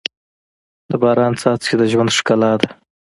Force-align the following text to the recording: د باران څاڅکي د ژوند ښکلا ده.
د 0.89 0.91
باران 1.01 1.33
څاڅکي 1.41 1.75
د 1.77 1.83
ژوند 1.91 2.15
ښکلا 2.17 2.51
ده. 2.59 2.69